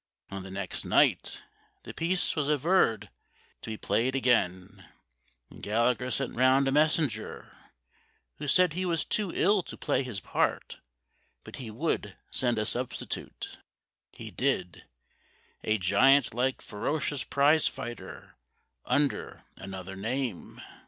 [0.31, 1.43] On the next night
[1.83, 3.11] The piece was adverred
[3.61, 4.83] to be played again,
[5.51, 7.55] And Gallagher sent round a messenger,
[8.37, 10.79] Who said he was too ill to play his part,
[11.43, 13.59] But he would send a substitute.
[14.11, 14.85] He did—
[15.63, 18.37] A giant like ferocious prize fighter,
[18.85, 20.61] Under another name.